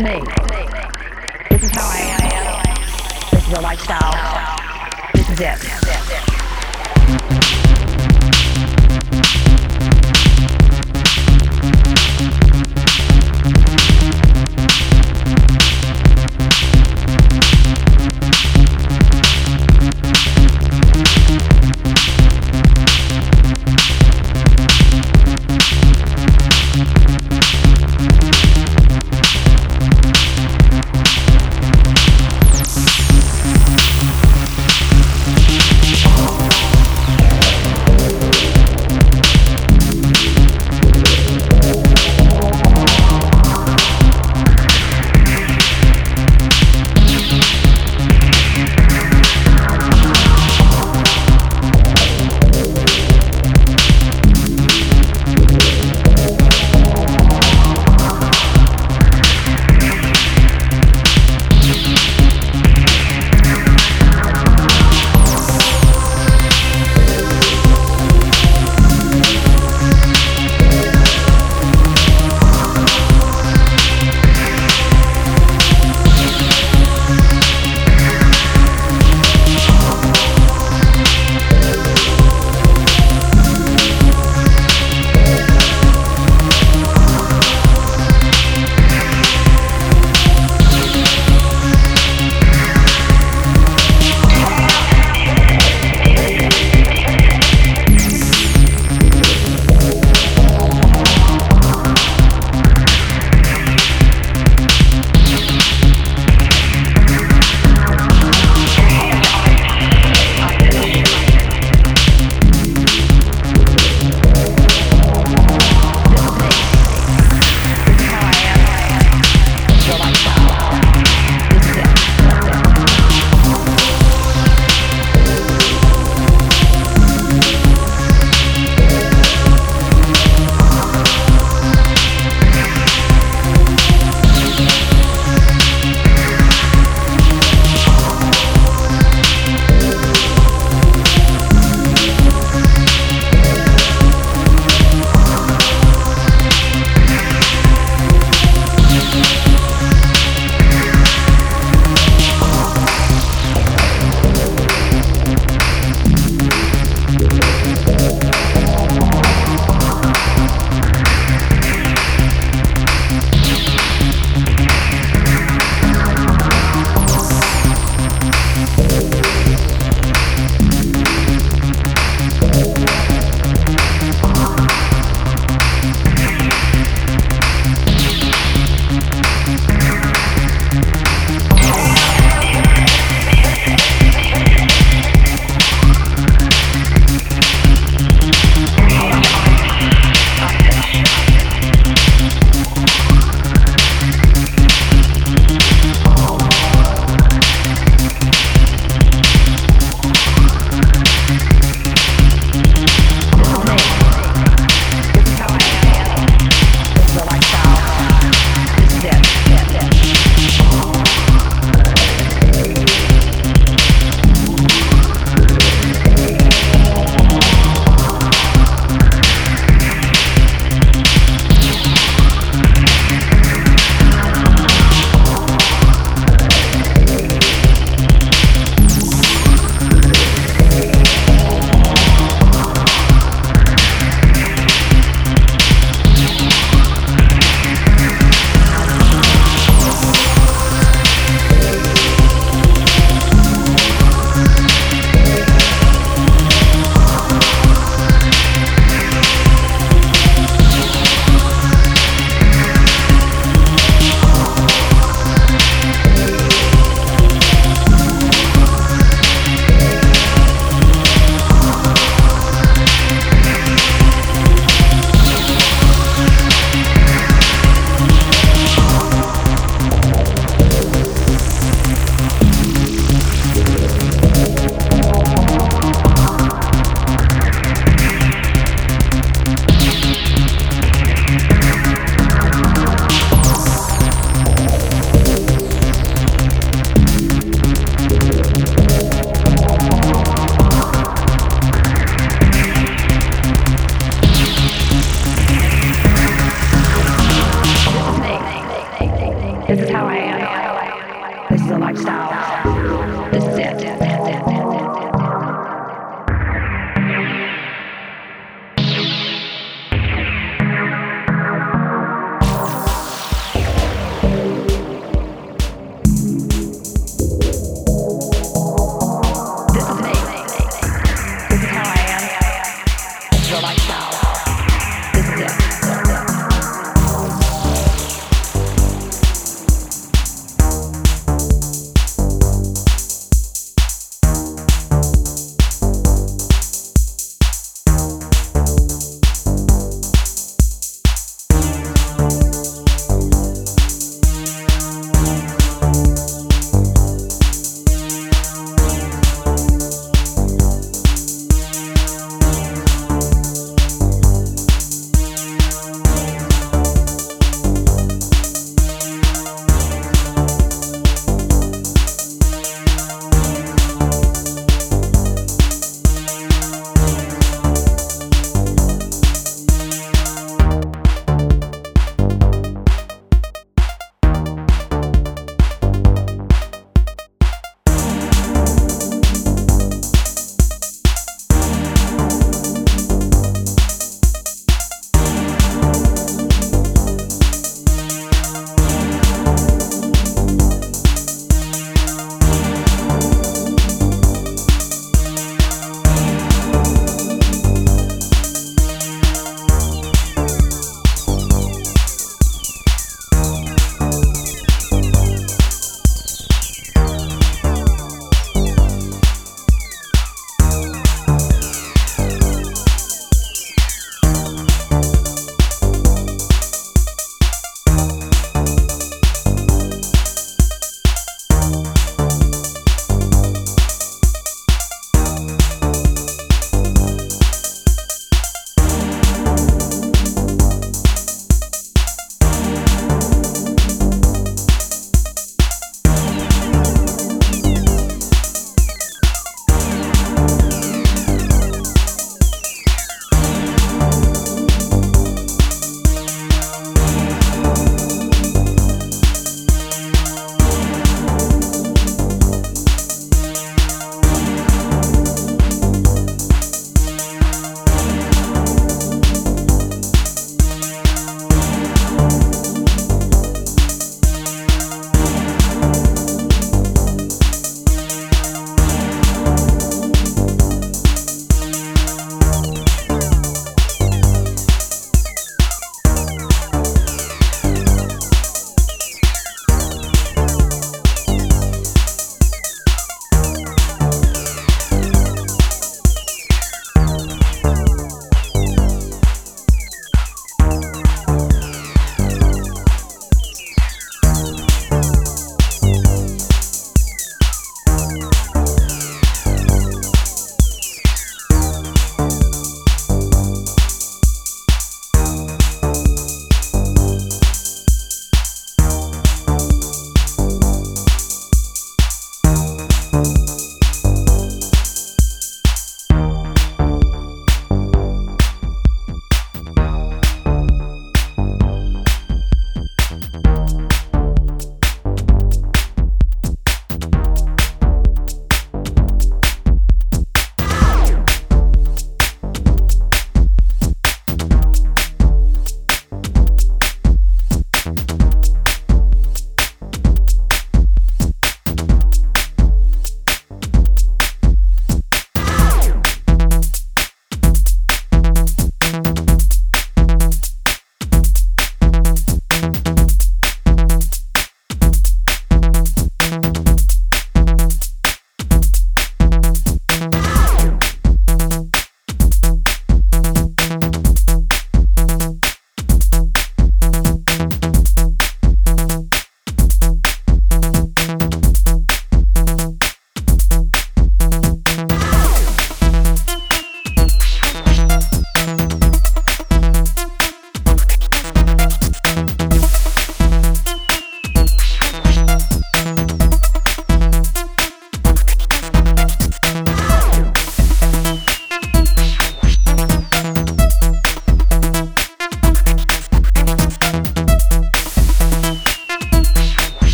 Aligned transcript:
is 0.00 0.04
me. 0.04 0.20
This 1.50 1.64
is 1.64 1.70
how 1.70 1.88
I 1.88 1.98
am. 2.22 3.30
This 3.30 3.46
is 3.46 3.52
the 3.52 3.60
lifestyle. 3.60 4.12
This 5.14 5.28
is 5.30 5.40
it. 5.40 6.29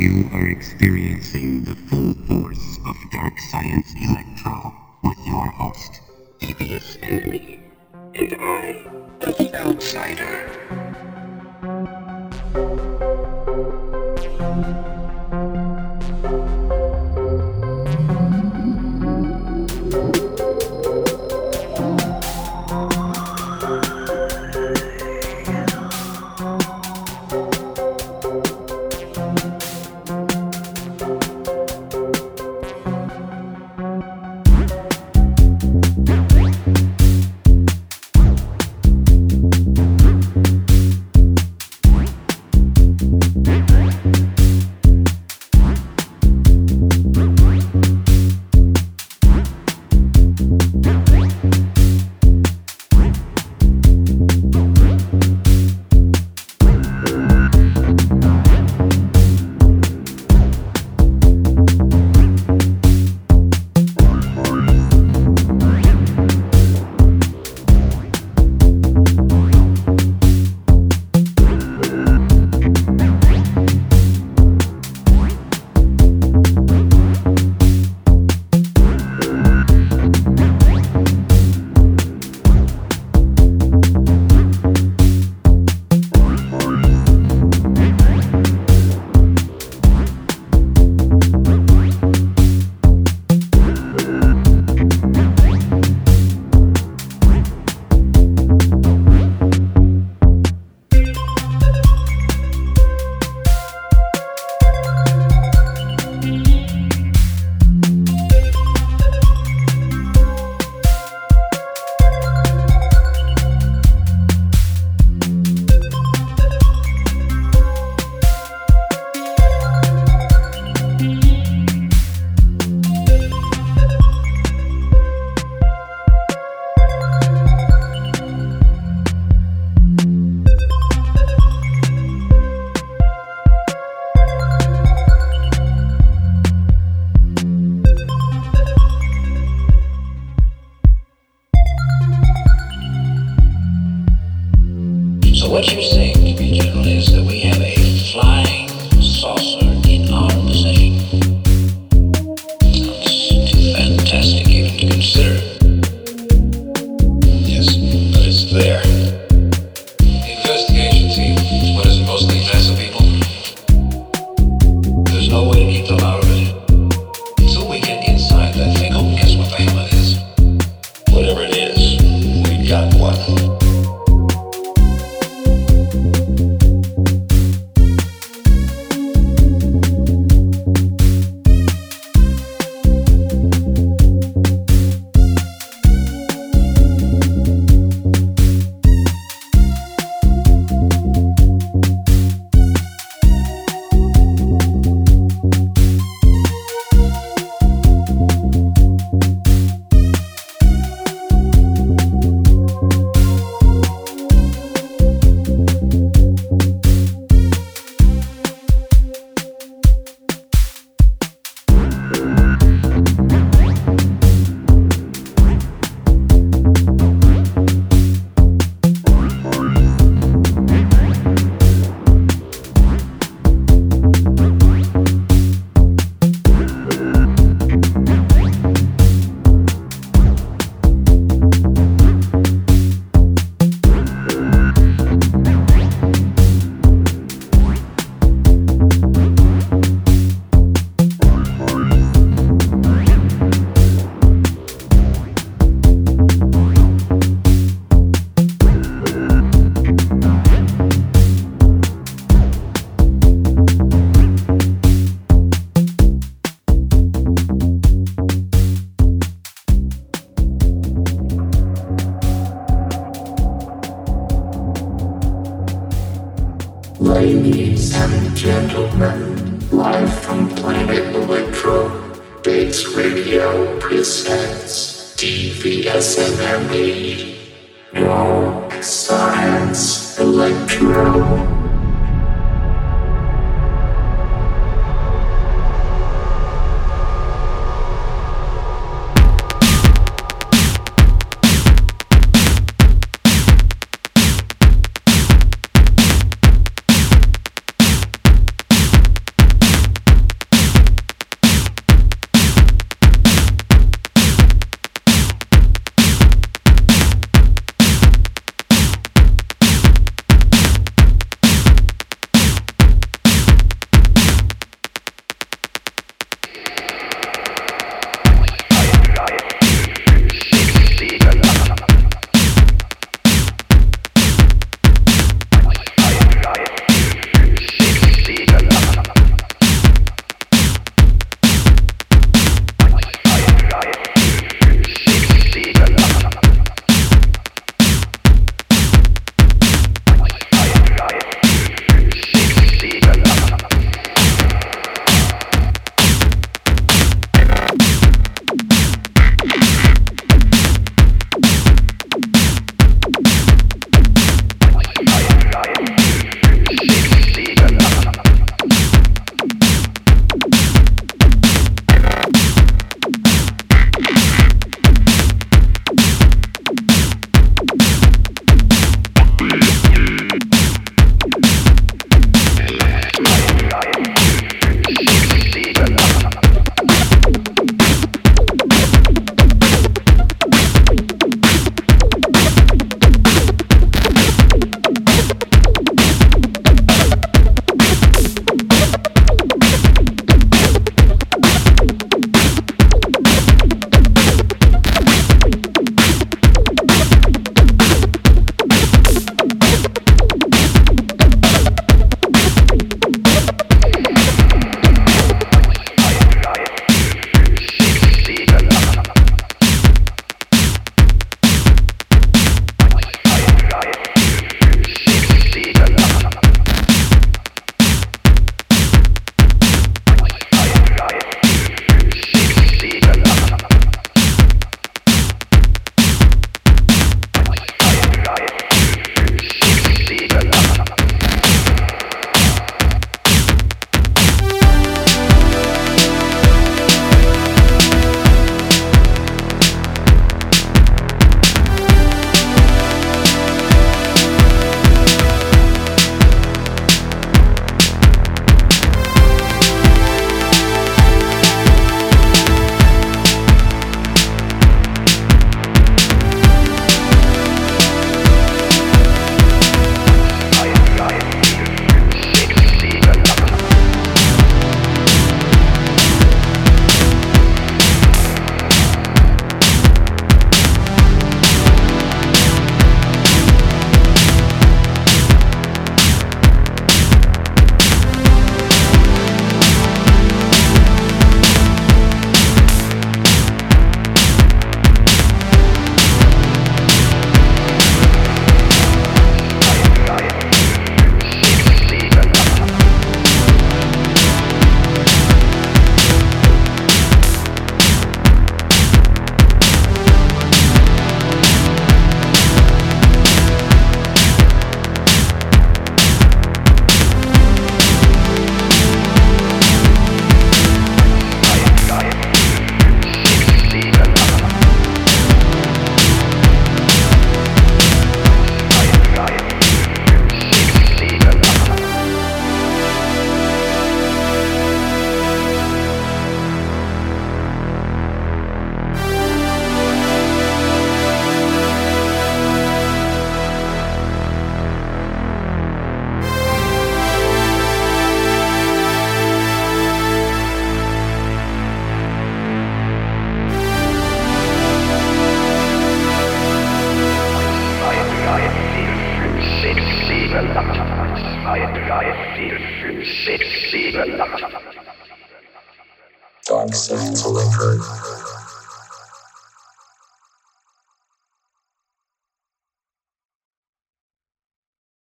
You 0.00 0.30
are 0.32 0.48
experiencing 0.48 1.64
the 1.64 1.74
full 1.74 2.14
force 2.26 2.78
of 2.86 2.96
Dark 3.12 3.38
Science 3.38 3.92
Electro 4.00 4.74
with 5.04 5.18
your 5.26 5.46
host, 5.48 6.00
Devious 6.38 6.96
Enemy, 7.02 7.60
and 8.14 8.34
I, 8.40 8.82
The 9.20 9.50
Outsider. 9.54 10.46